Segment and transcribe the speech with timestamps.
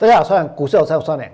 [0.00, 1.28] 大家好，我是股市有车双年。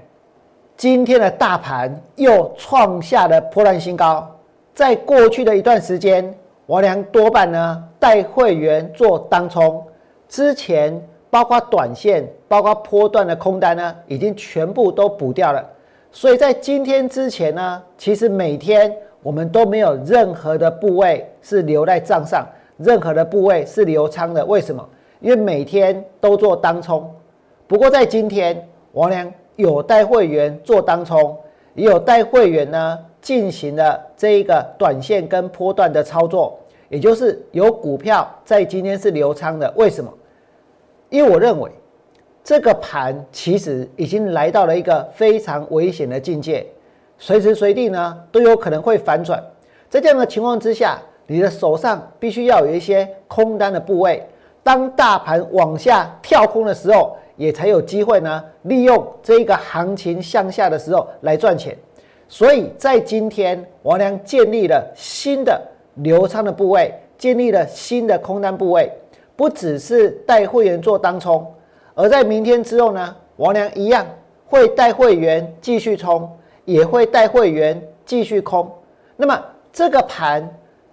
[0.74, 4.26] 今天的大盘又创下了破烂新高。
[4.74, 9.84] 在过去的一段时间，王良多半呢带会员做当冲，
[10.30, 15.62] 之前包括短线、包括波段的空单呢，已经全部都补掉了。
[16.10, 18.90] 所以在今天之前呢，其实每天
[19.22, 22.46] 我们都没有任何的部位是留在账上，
[22.78, 24.42] 任何的部位是留仓的。
[24.42, 24.88] 为什么？
[25.20, 27.14] 因为每天都做当冲。
[27.66, 31.34] 不过在今天，王良有带会员做当冲，
[31.74, 36.58] 也有带会员呢进行了这一个短线跟波段的操作，
[36.90, 39.72] 也就是有股票在今天是流仓的。
[39.76, 40.12] 为什么？
[41.08, 41.70] 因为我认为
[42.42, 46.66] 这个盘其实已经来到了一个非常危险的境界，
[47.16, 49.42] 随时随地呢都有可能会反转。
[49.88, 54.22] 在这样的情况之下，你的手上必须要有一些空单的部位，
[54.62, 57.16] 当大盘往下跳空的时候。
[57.36, 61.76] 也才有机会呢，利用这一个行情向下的时候来赚钱。
[62.28, 65.60] 所以在今天，王良建立了新的
[65.96, 68.90] 流仓的部位，建立了新的空单部位，
[69.36, 71.46] 不只是带会员做当冲，
[71.94, 74.06] 而在明天之后呢，王良一样
[74.46, 76.30] 会带会员继续冲，
[76.64, 78.70] 也会带会员继续空。
[79.16, 80.48] 那么这个盘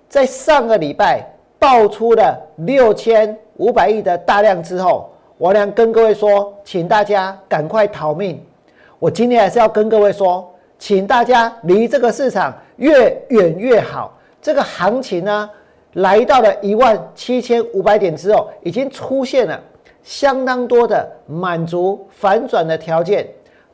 [0.09, 1.23] 在上个礼拜
[1.58, 5.08] 爆出了六千五百亿的大量之后。
[5.42, 8.39] 我良跟各位说，请大家赶快逃命。
[9.00, 14.16] 我今天还是要跟各位说，请大家离这个市场越远越好。
[14.39, 15.50] 这个行情呢，
[15.94, 19.59] 来到了一万七千五百点之后，已经出现了
[20.03, 23.28] 相当多的满足反转的条件，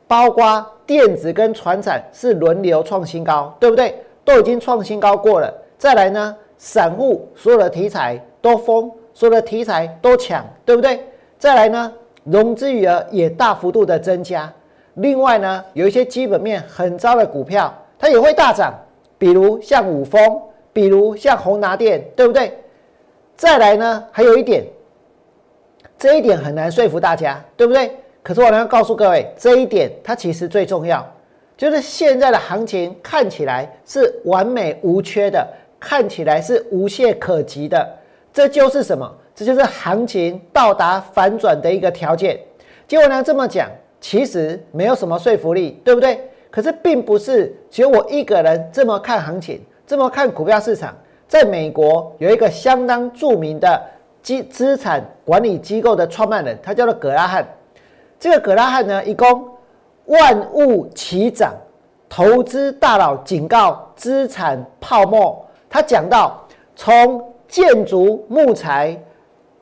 [0.06, 3.94] 包括电子跟船产是轮流创新高，对不对？
[4.24, 5.52] 都已经创新高过了。
[5.76, 10.98] 再来呢，散户所有的题材都疯，所有的题材都抢，对不对？
[11.38, 11.92] 再来呢，
[12.24, 14.52] 融资余额也大幅度的增加。
[14.94, 18.74] 另外呢，有一些基本面很糟的股票，它也会大涨，
[19.16, 20.20] 比如像五峰，
[20.72, 22.58] 比如像宏达电，对不对？
[23.36, 24.66] 再来呢，还有一点，
[25.96, 27.94] 这一点很难说服大家，对不对？
[28.20, 31.06] 可是我要告诉各位，这一点它其实最重要，
[31.56, 35.46] 就是现在的行情看起来是完美无缺的，
[35.78, 37.88] 看起来是无懈可击的，
[38.32, 39.08] 这就是什么？
[39.38, 42.36] 这就是行情到达反转的一个条件。
[42.88, 46.28] 结果呢，这么讲其实没有什么说服力，对不对？
[46.50, 50.92] 可是并不是只有我一个人这么看行情，这么看股票市场。
[51.28, 53.80] 在美国有一个相当著名的
[54.24, 57.46] 资资产管理机构的创办人，他叫做葛拉汉。
[58.18, 59.48] 这个葛拉汉呢，一共
[60.06, 61.54] 万物齐涨，
[62.08, 65.46] 投资大佬警告资产泡沫。
[65.70, 66.44] 他讲到
[66.74, 69.00] 从建筑木材。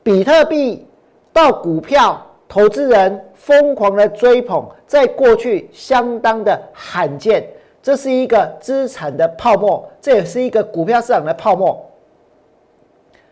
[0.07, 0.87] 比特币
[1.33, 7.45] 到股票，投资人疯狂的追捧，在过去相当的罕见。
[7.83, 11.85] 这是一个资产的泡沫，这也是一个股票市场的泡沫。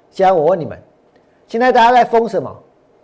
[0.10, 0.78] 现在我问你们，
[1.48, 2.54] 现在大家在封什么？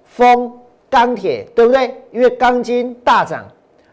[0.03, 0.51] 封
[0.89, 1.95] 钢铁，对不对？
[2.11, 3.47] 因为钢筋大涨。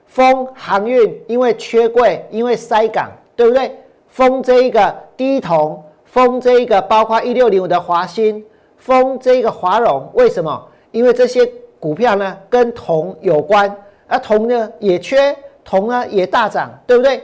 [0.06, 3.78] 封航运，因为缺柜，因为塞港，对不对？
[4.08, 8.44] 封这一个低铜，封这一个包括一六零五的华兴。
[8.78, 10.66] 封这个华融，为什么？
[10.90, 11.44] 因为这些
[11.78, 13.70] 股票呢跟铜有关，
[14.06, 17.22] 而铜呢也缺，铜呢也大涨，对不对？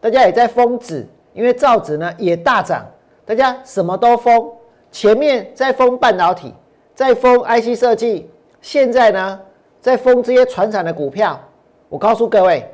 [0.00, 2.84] 大家也在封纸，因为造纸呢也大涨，
[3.24, 4.50] 大家什么都封。
[4.90, 6.52] 前面在封半导体，
[6.94, 8.30] 在封 IC 设计，
[8.60, 9.40] 现在呢
[9.80, 11.38] 在封这些传产的股票。
[11.88, 12.68] 我告诉各位，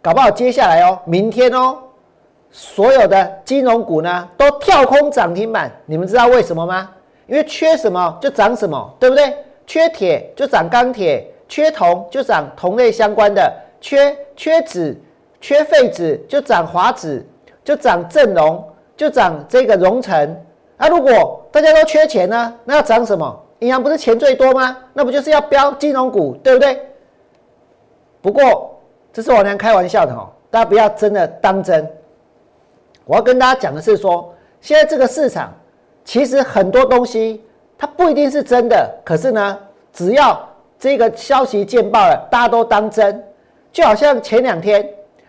[0.00, 1.78] 搞不好接下来哦，明天哦，
[2.50, 5.70] 所有的金融股呢都跳空涨停板。
[5.84, 6.90] 你们知道为什么吗？
[7.26, 9.34] 因为缺什么就涨什么，对不对？
[9.66, 14.94] 缺铁就涨钢铁，缺铜就涨铜类相关的，缺缺纸、
[15.40, 17.26] 缺废纸就涨华纸，
[17.64, 18.62] 就涨正荣，
[18.94, 20.36] 就涨这个荣成。
[20.76, 22.54] 那如果大家都缺钱呢？
[22.62, 23.42] 那要涨什么？
[23.60, 24.76] 银行不是钱最多吗？
[24.92, 26.78] 那不就是要标金融股，对不对？
[28.20, 28.78] 不过
[29.14, 31.90] 这是我娘开玩笑的哈，大家不要真的当真。
[33.06, 35.50] 我要跟大家讲的是说，现在这个市场。
[36.04, 37.42] 其实很多东西
[37.78, 39.58] 它不一定是真的，可是呢，
[39.92, 40.40] 只要
[40.78, 43.22] 这个消息见报了，大家都当真。
[43.72, 44.88] 就好像前两天，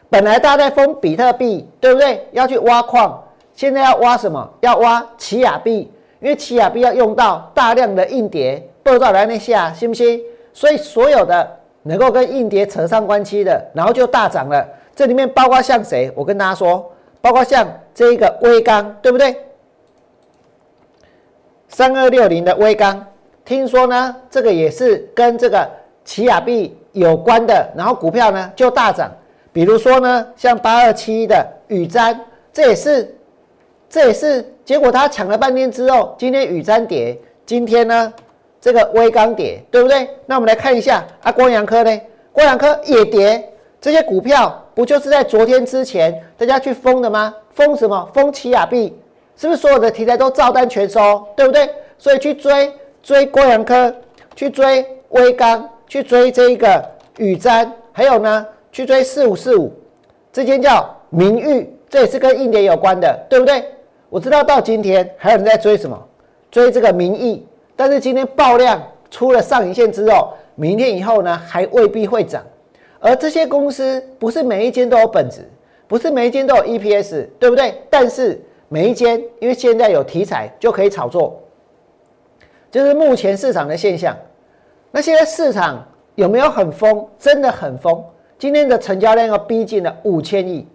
[0.09, 2.27] 本来大家在封比特币，对不对？
[2.31, 3.23] 要去挖矿，
[3.55, 4.47] 现在要挖什么？
[4.61, 10.21] 要挖奇亚币，因为奇亚币要用到大量的硬碟，不知道来那下，信不信？
[10.53, 11.49] 所以所有的
[11.81, 14.63] 能够跟硬碟扯上关系的，然后就大涨了。
[14.95, 16.11] 这里面包括像谁？
[16.15, 19.35] 我跟大家说，包括像这一个微刚，对不对？
[21.75, 23.05] 三二六零的微钢，
[23.43, 25.69] 听说呢，这个也是跟这个
[26.05, 29.11] 奇亚币有关的，然后股票呢就大涨。
[29.51, 32.17] 比如说呢，像八二七的宇瞻，
[32.53, 33.13] 这也是，
[33.89, 38.13] 这也是结果，它抢了半天之后，今天宇瞻跌，今天呢
[38.61, 40.07] 这个微钢跌，对不对？
[40.25, 42.01] 那我们来看一下啊，光阳科呢，
[42.31, 43.51] 光阳科也跌，
[43.81, 47.35] 这些股票不就是在昨天之前大家去封的吗？
[47.53, 48.09] 封什么？
[48.13, 48.97] 封奇亚币，
[49.37, 51.69] 是不是所有的题材都照单全收，对不对？
[51.97, 52.71] 所以去追
[53.01, 53.93] 追郭阳科，
[54.35, 56.83] 去追微钢，去追这一个
[57.17, 58.45] 宇瞻，还有呢？
[58.71, 59.71] 去追四五四五，
[60.33, 63.63] 这间叫明玉，这也是跟硬碟有关的，对不对？
[64.09, 65.97] 我知道到今天还有人在追什么，
[66.51, 72.43] 追这个民意，但是今天爆量出了上影线之后，明天以后呢还未必会涨。
[72.99, 75.49] 而这些公司不是每一间都有本质，
[75.87, 77.81] 不是每一间都有 EPS，对不对？
[77.89, 78.41] 但是
[78.75, 81.41] 每一间因为现在有题材就可以炒作，
[82.69, 84.13] 就是目前市场的现象。
[84.91, 85.81] 那现在市场
[86.15, 87.07] 有没有很疯？
[87.17, 88.03] 真的很疯。
[88.37, 90.67] 今天的成交量要逼近了五千亿。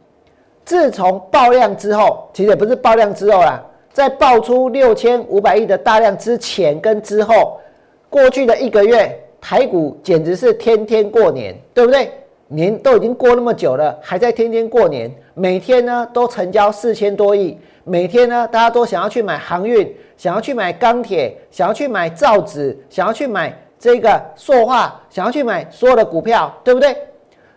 [0.65, 3.63] 自从爆量之后，其实也不是爆量之后啦，
[3.93, 7.61] 在爆出六千五百亿的大量之前跟之后，
[8.09, 12.11] 过去的一个月，台股简直是天天过年，对不对？
[12.49, 26.97] 年都已经过那么久了，还在天天过年，每天呢都成交四千多亿，每天呢大家都想要去买航运，想要去买钢铁，想要去买造纸，想要去买这个塑化，想要去买所有的股票，对不对？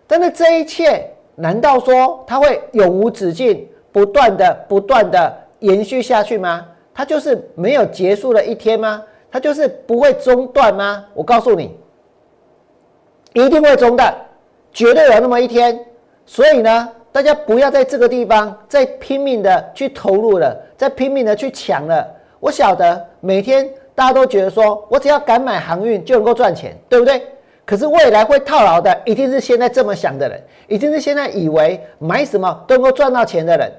[0.08, 6.66] 但是这一切，难道说它会永无止境、不断的、不断的延续下去吗？
[6.94, 9.04] 它就是没有结束的一天吗？
[9.32, 11.06] 它就是不会中断吗？
[11.14, 11.76] 我告诉你，
[13.34, 14.16] 一定会中断，
[14.72, 15.84] 绝对有那么一天。
[16.26, 22.06] 所以呢，大家不要在这个地方再拼命的去投入了，再拼命的去抢了。
[22.40, 27.22] 我晓得每天大家都觉得说我只要敢买航运就能够赚钱，对不对？
[27.66, 33.72] 可是未来会套牢的，一定是现在这么想的人，一定是现在以为买什么都能够赚到钱的人。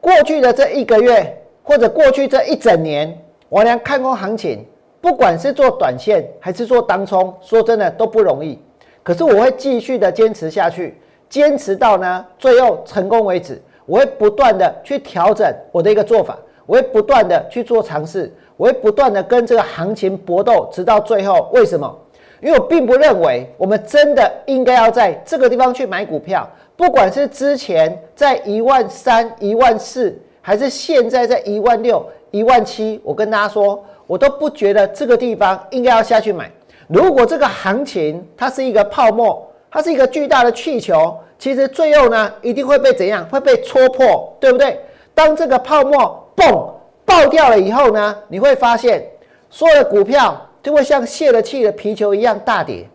[0.00, 3.16] 过去的这一个月，或者过去这一整年，
[3.48, 4.66] 我俩看空行情，
[5.00, 8.58] 不管是做短线还是做当冲，说真的都不容易。
[9.02, 11.00] 可是我会继续的坚持下去，
[11.30, 13.58] 坚持到呢最后成功为止。
[13.86, 16.36] 我会不断的去调整我的一个做法，
[16.66, 21.48] 我会不断的去做尝试，我会不断的跟这个行情搏斗，直到最后。
[21.52, 21.98] 为什么？
[22.40, 36.50] 因为我并不认为我们真的应该要在这个地方去买股票，不管是之前在一万三、一万四，还是现在在一万六、一万七，我跟大家说，我都不觉得这个地方应该要下去买。
[36.86, 43.24] 如果这个行情它是一个泡沫，它是一个巨大的气球，其实最后呢一定会被怎样？
[43.28, 44.78] 会被戳破，对不对？
[45.14, 46.70] 当这个泡沫嘣
[47.04, 49.06] 爆掉了以后呢，你会发现
[49.48, 50.46] 所有的股票。
[50.62, 52.86] 就会像泄了气的皮球一样大跌。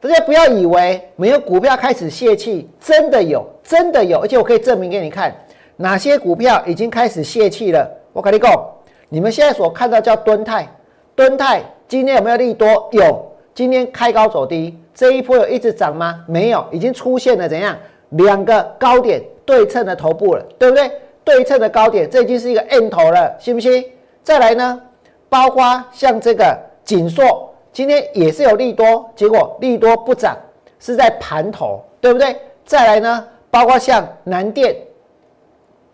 [0.00, 5.36] 大家不要以为没有股票开始泄气，真的有，真的有，而且我可以证明给你看，
[5.76, 7.86] 哪些股票已经开始泄气了。
[8.14, 8.50] 我跟你讲，
[9.10, 10.66] 你们现在所看到叫敦泰，
[11.14, 12.88] 敦泰今天有没有利多？
[12.92, 16.22] 有，今天开高走低，这一波有一直涨吗？
[16.28, 17.74] 没有，已经出现了怎样
[18.10, 20.92] 两个高点对称的头部了，对不对？
[21.24, 23.82] 对称的高点，这已经是一个 N 头了，信不信？
[24.22, 24.78] 再来呢？
[25.30, 30.36] 包括像这个锦硕，今天也是有利多，结果利多不涨，
[30.78, 32.36] 是在盘头，对不对？
[32.66, 34.76] 再来呢，包括像南电，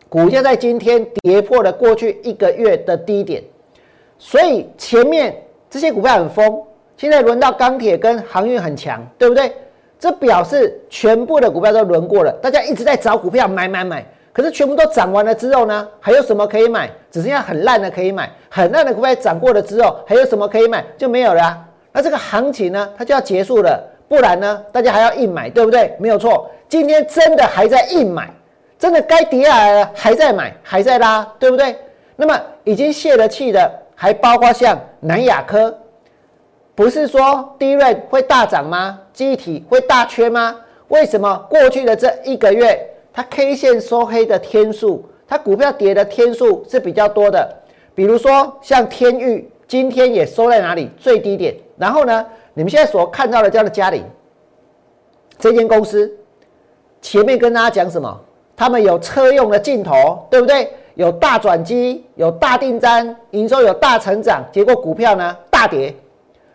[0.09, 3.40] 股价在今天跌破了过去一个月的低点，
[4.19, 5.33] 所以前面
[5.71, 6.61] 这些股票很疯，
[7.02, 9.52] 现在轮到钢铁跟航运很强，对不对？
[9.99, 14.06] 这表示全部的股票都轮过了，大家一直在找股票买买买。
[14.32, 16.88] 可是全部都涨完了之后呢，还有什么可以买？
[17.11, 20.85] 只剩下很烂的可以买，很烂的股票涨过了之后，还有什么可以买？
[20.97, 21.59] 就没有了。
[21.90, 25.97] 那这个行情呢，它就要结束了，不然呢，大家还要硬买，对不对？
[25.99, 28.30] 没有错，今天真的还在硬买，
[28.78, 31.76] 真的该跌下来了还在买，还在拉，对不对？
[32.14, 35.76] 那么已经泄了气的，还包括像南亚科，
[36.75, 38.99] 不是说低润会大涨吗？
[39.12, 40.57] 记忆体会大缺吗？
[40.88, 42.88] 为什么过去的这一个月？
[43.12, 47.57] 它 K 线收黑的天数，它股票跌的天数是比较多的。
[47.95, 51.55] 比如说像天域，今天也收在哪里最低点。
[51.76, 54.02] 然后呢，你们现在所看到的叫做嘉陵
[55.38, 56.11] 这间公司，
[57.02, 58.21] 前面跟大家讲什么？
[58.57, 60.71] 他们有车用的镜头，对不对？
[60.95, 65.95] 有大转机，有大订单，营收有大成长，结果股票呢大跌，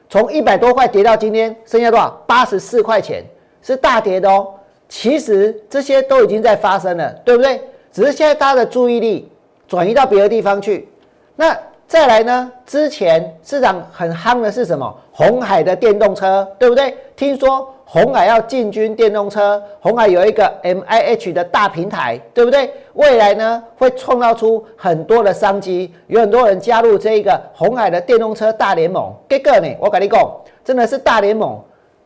[0.09, 2.09] 从一百多块跌到今天剩下多少？
[2.25, 3.23] 八十四块钱，
[3.61, 4.53] 是大跌的哦。
[4.89, 7.61] 其实这些都已经在发生了，对不对？
[7.91, 9.29] 只是现在大家的注意力
[9.67, 10.87] 转移到别的地方去。
[11.35, 14.93] 那再来呢，之前市场很夯的是什么？
[15.13, 16.93] 红海的电动车，对不对？
[17.15, 22.69] 听说红海要进军电动车，红海有一个 M I H 的大平台，对不对？
[22.93, 29.13] 未来呢，会创造出很多的商机，有很多人加入这一个红海的电动车大联盟。
[29.29, 30.29] 这个呢，我跟你讲，
[30.65, 31.57] 真的是大联盟，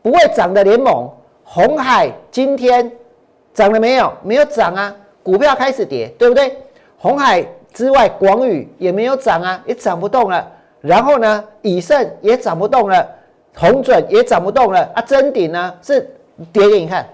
[0.03, 1.09] 不会涨的联盟。
[1.43, 2.89] 红海今天
[3.51, 4.13] 涨了没有？
[4.21, 6.55] 没有涨啊，股票开始跌，对不对？
[7.00, 7.43] 红海。
[7.74, 10.46] 之外，广宇也没有涨啊，也涨不动了。
[10.82, 13.08] 然后呢，以盛也涨不动了，
[13.56, 15.01] 红准也涨不动了啊。
[15.01, 16.01] 真顶呢是
[16.51, 17.08] 跌给你看，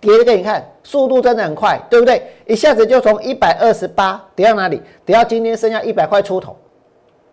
[0.00, 2.22] 跌给你看，速度真的很快，对不对？
[2.46, 4.80] 一下子就从一百二十八跌到哪里？
[5.04, 6.56] 跌到今天剩下一百块出头。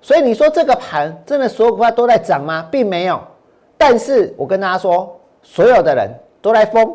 [0.02, 2.68] 所以你说这个盘真的所有股票都在涨吗？
[2.70, 3.20] 并没有。
[3.78, 6.10] 但是我跟大家说，所有的人
[6.42, 6.94] 都在疯，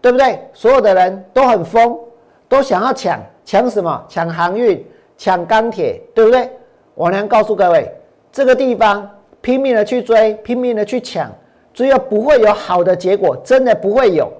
[0.00, 0.40] 对不对？
[0.52, 1.96] 所有的人都很疯，
[2.48, 3.20] 都想要抢。
[3.44, 4.04] 抢什么？
[4.08, 4.84] 抢航运，
[5.16, 6.48] 抢钢铁，对不对？
[6.94, 7.90] 我娘告诉各位，
[8.30, 9.08] 这个地方
[9.40, 11.30] 拼命的去追，拼命的去抢，
[11.72, 14.30] 追了不会有好的结果，真的不会有。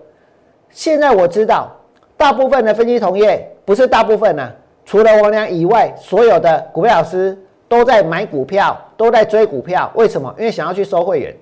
[0.70, 1.70] 现在我知道，
[2.16, 4.52] 大部分的分析同业不是大部分呢，
[4.84, 7.36] 除了我娘以外，所有的股票老师
[7.68, 9.90] 都在买股票，都在追股票。
[9.94, 10.32] 为什么？
[10.38, 11.36] 因为想要去收会员，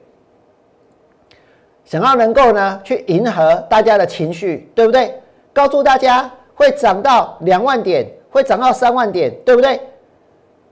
[1.84, 5.20] 想要能够呢去迎合大家的情绪，对不对？
[5.52, 6.30] 告诉大家。
[6.60, 9.80] 会涨到两万点，会涨到三万点，对不对？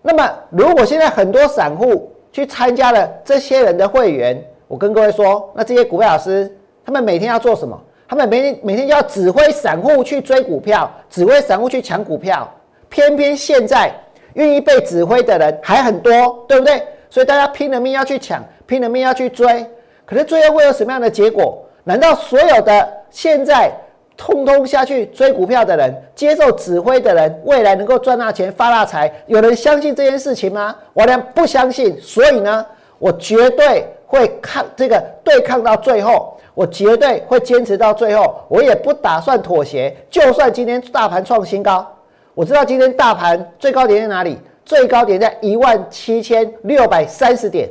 [0.02, 6.54] 那么，如果现在很多散户去参加了这些人的会员，我跟各位说，那这些股票老师
[6.84, 7.80] 他们每天要做什么？
[8.06, 12.46] 他们每天每天要指挥散户去追股票，指挥散户去抢股票。
[12.90, 13.90] 偏偏现在
[14.34, 16.82] 愿意被指挥的人还很多，对不对？
[17.08, 19.64] 所以大家拼了命要去抢，拼了命要去追。
[20.04, 21.64] 可是最后会有什么样的结果？
[21.82, 23.72] 难道所有的现在？
[24.18, 29.10] 通通下去追股票的人，接受指挥的人，未来能够赚大钱、发大财？
[29.26, 30.76] 有人相信这件事情吗？
[30.92, 31.98] 我俩不相信。
[32.00, 32.66] 所以呢，
[32.98, 39.96] 我绝对会抗这个对抗到最后，我绝对会坚持到最后，我也不打算妥协。
[40.10, 41.86] 就算今天大盘创新高，
[42.34, 44.36] 我知道今天大盘最高点在哪里？
[44.64, 47.70] 最高点在一万七千六百三十点，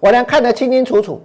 [0.00, 1.22] 我俩看得清清楚楚。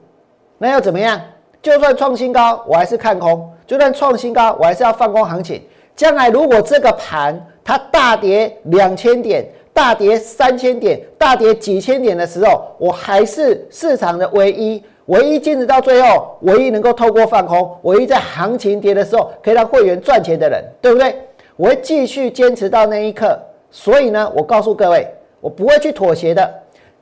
[0.59, 1.19] 那又怎么样？
[1.63, 5.61] 就算创新高，我还是看空；就算创新高，我还是要放空行情。
[5.95, 21.15] 将来如果这个盘它大跌两千点、大跌三千点、大跌几千点的时候，我还是市场的唯一、唯一坚持到最后、唯一能够透过放空、唯一在行情跌的时候可以让会员赚钱的人，对不对？
[21.55, 23.39] 我会继续坚持到那一刻。
[23.71, 25.07] 所以呢，我告诉各位，
[25.39, 26.53] 我不会去妥协的。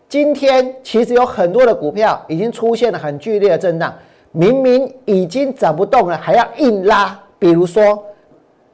[0.08, 3.92] 今天其实有很多的股票已经出现了很剧烈的震荡。
[4.32, 7.18] 明明已经涨不动了，还要硬拉。
[7.38, 8.04] 比如说，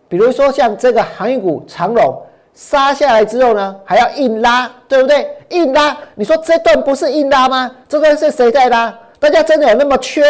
[0.07, 2.21] 比如说像这个航运股长龙
[2.53, 5.27] 杀下来之后呢，还要硬拉，对不对？
[5.49, 7.71] 硬拉，你说这段不是硬拉吗？
[7.87, 8.93] 这段是谁在拉？
[9.19, 10.23] 大家真的有那么缺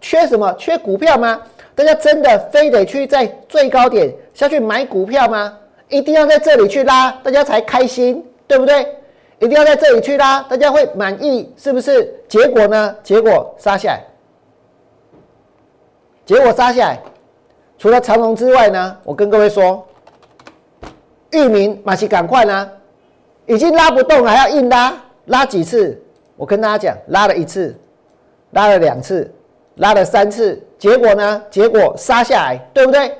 [0.00, 0.52] 缺什么？
[0.58, 1.40] 缺股票吗？
[1.74, 5.56] 大家真的非得去在最高点下去买股票吗？
[5.88, 8.86] 一定要在这里去拉，大家才开心，对不对？
[9.38, 12.14] 一定要在这里去拉，大家会满意，是不是？
[12.28, 12.96] 结果呢？
[13.02, 14.11] 结果杀下来。
[16.24, 17.00] 结果杀下来，
[17.76, 19.84] 除了长龙之外呢，我跟各位说，
[21.30, 22.70] 域名马西赶快呢，
[23.46, 24.94] 已经拉不动了，还要硬拉，
[25.26, 26.00] 拉几次？
[26.36, 27.76] 我跟大家讲，拉了一次，
[28.52, 29.28] 拉了两次，
[29.76, 31.42] 拉了三次，结果呢？
[31.50, 33.16] 结果杀下来，对不对？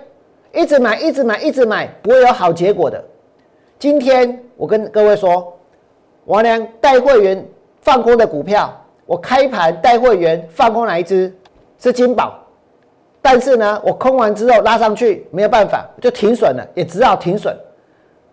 [0.52, 3.02] 一直买，一直买，一直买，不会有好结果的。
[3.78, 5.52] 今天我跟各位说，
[6.26, 7.44] 王良带会员
[7.80, 8.72] 放空的股票，
[9.06, 11.34] 我开盘带会员放空哪一只？
[11.78, 12.38] 是金宝。
[13.24, 17.56] 但是呢，我空完之后拉上去没有办法，就停损了，也只好停损。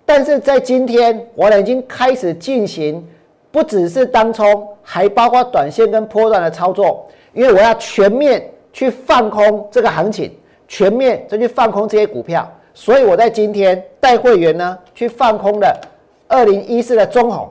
[0.03, 3.08] 但是在今天，我俩已经开始进行，
[3.51, 8.43] 不只是当冲，还包括短线跟波段的操作，因为我要全面
[8.74, 10.36] 去放空这个行情，
[10.67, 12.51] 全面再去放空这些股票。
[12.74, 15.79] 所以我在今天带会员呢去放空了
[16.27, 17.48] 二零一四的中红。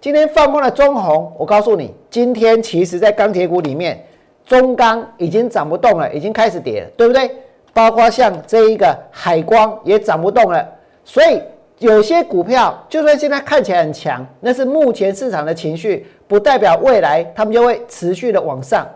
[0.00, 4.04] 今天放空了中红，我告诉你，今天其实在钢铁股里面。
[4.46, 7.30] 中钢已经涨不动了，已经开始跌了，对不对？
[7.72, 10.64] 包括像这一个海光也涨不动了，
[11.04, 11.42] 所以
[11.78, 18.86] 有些股票就算现在看起来很强，那是目前市场的情绪，不代表未来他们就会持续的往上。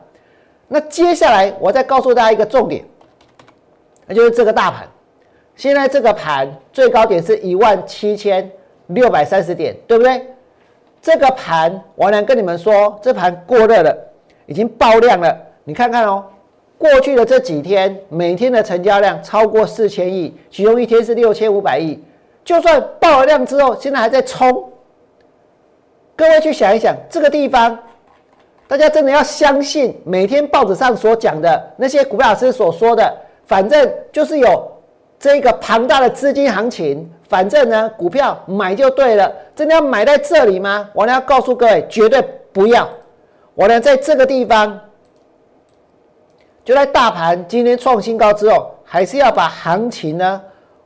[0.69, 2.85] 那接下来我再告诉大家一个重点，
[4.07, 4.87] 那就是这个大盘，
[5.57, 8.49] 现在这个盘最高点是一万七千
[8.89, 10.25] 六百三十点，对不对？
[11.01, 13.97] 这个盘我能跟你们说，这盘过热了。
[14.49, 16.25] 已经爆量了，你看看哦，
[16.79, 22.03] 过去的这几天每天的成交量超过四千亿，其中一天是六千五百亿，
[22.43, 24.73] 就算爆了量之后，现在还在冲。
[26.17, 27.79] 各位去想一想，这个地方，
[28.67, 33.15] 大家真的要相信每天报纸上所讲的那些股票老师所说的，
[33.47, 34.67] 反正就是有
[35.21, 39.31] 这个庞大的资金行情，反正呢股票买就对了。
[39.55, 40.89] 真的要买在这里吗？
[40.95, 42.89] 我呢要告诉各位，绝对不要。
[43.59, 44.79] 我呢在这个地方，
[46.65, 50.41] 就在大盘今天创新高之后，还是要把行情呢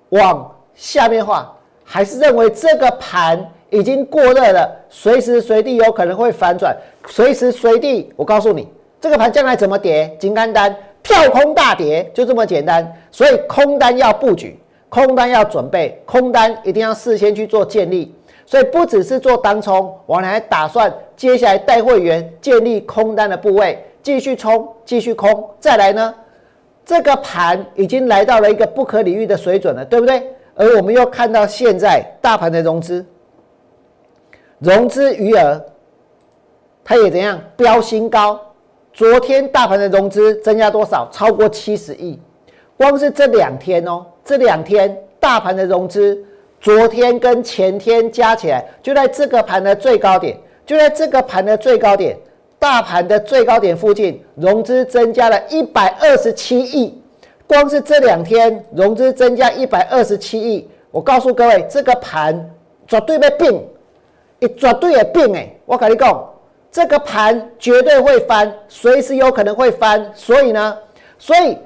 [0.08, 3.46] 往下面画，还是认为这个盘。
[3.68, 6.76] 已经过热了，随时随地有可能会反转，
[7.08, 8.68] 随时随地，我告诉你，
[9.00, 10.14] 这个盘将来怎么跌？
[10.18, 12.90] 金刚单跳空大跌，就这么简单。
[13.10, 14.58] 所以空单要布局，
[14.90, 18.14] 空单要准备，空单一定要事先去做建立。
[18.52, 25.48] 所以不只是做当冲，我还打算接下来带会员建立空单的部位，继续冲，继续空。
[25.58, 26.14] 再来呢，
[26.84, 30.22] 这个盘已经来到了一个不可理喻的水准了，对不对？
[30.54, 33.02] 而我们又看到现在大盘的融资。
[34.58, 35.58] 融资余额，
[36.84, 38.38] 它也怎样飙新高？
[38.92, 41.08] 昨天大盘的融资增加多少？
[41.10, 42.20] 超过七十亿。
[42.76, 46.22] 光是这两天哦，这两天大盘的融资，
[46.62, 52.16] 昨天跟前天加起来，就在这个盘的最高点，就在这个盘的最高点，
[52.56, 56.96] 大盘的最高点附近，融资增加了一百二十七亿。
[57.48, 62.48] 光是这两天融资增加一百二十七亿，我告诉各位，这个盘
[62.86, 63.68] 绝对被病。
[64.38, 65.52] 你绝对也变哎！
[65.66, 66.28] 我跟你讲，
[66.70, 70.08] 这个盘绝对会翻，随时有可能会翻。
[70.14, 70.78] 所以呢，
[71.18, 71.58] 所以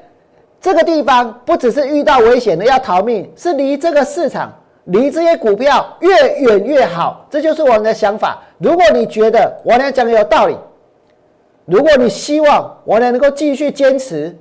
[0.61, 4.53] 这个地方不只是遇到危险的要逃命，是离这个市场、
[4.87, 7.25] 离这些股票越远越好。
[7.31, 8.43] 这就是我们的想法。
[8.59, 10.57] 如果你觉得我俩讲的有道理，
[11.65, 14.37] 如果你希望我俩能够继续坚持，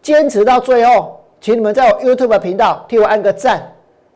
[0.00, 3.60] 坚持到最后，请你们在我 YouTube 频道替我按个赞。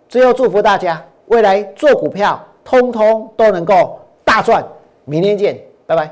[0.09, 2.41] 最后祝福大家未来做股票。
[2.67, 4.65] 通通都能够大赚，
[5.05, 5.55] 明天见，
[5.87, 6.11] 拜拜。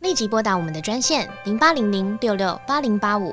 [0.00, 3.32] 立即拨打我们的专线零八零零六六八零八五